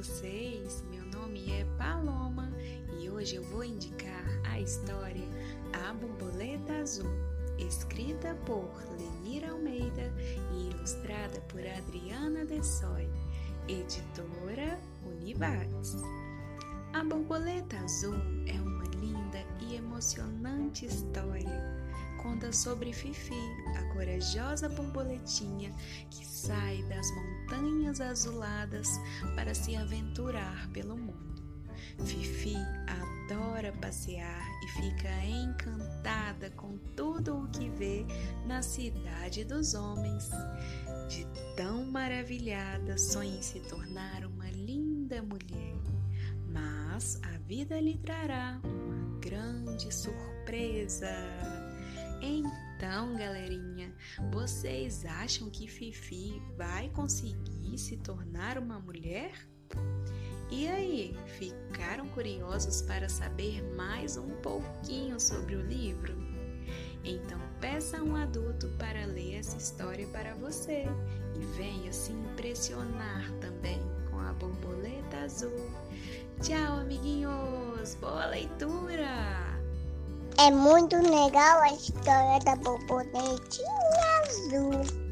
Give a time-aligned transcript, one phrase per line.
[0.00, 0.82] vocês?
[0.90, 2.50] Meu nome é Paloma
[2.98, 5.28] e hoje eu vou indicar a história
[5.74, 7.10] A Borboleta Azul,
[7.58, 10.10] escrita por Lenira Almeida
[10.54, 13.10] e ilustrada por Adriana Dessoy,
[13.68, 15.96] editora Univates.
[16.94, 21.80] A Borboleta Azul é uma linda e emocionante história
[22.22, 23.34] conta sobre Fifi,
[23.78, 25.72] a corajosa borboletinha
[26.10, 28.98] que sai das montanhas azuladas
[29.36, 31.42] para se aventurar pelo mundo.
[32.04, 38.06] Fifi adora passear e fica encantada com tudo o que vê
[38.46, 40.30] na cidade dos homens.
[41.08, 41.26] De
[41.56, 45.76] tão maravilhada, sonha em se tornar uma linda mulher.
[46.48, 51.69] Mas a vida lhe trará uma grande surpresa.
[52.20, 53.94] Então, galerinha,
[54.30, 59.32] vocês acham que Fifi vai conseguir se tornar uma mulher?
[60.50, 66.14] E aí, ficaram curiosos para saber mais um pouquinho sobre o livro?
[67.04, 70.84] Então peça um adulto para ler essa história para você
[71.34, 75.70] e venha se impressionar também com a borboleta azul.
[76.42, 77.94] Tchau, amiguinhos!
[77.94, 79.49] Boa leitura!
[80.42, 83.68] É muito legal a história da borboletinha
[84.24, 85.09] azul.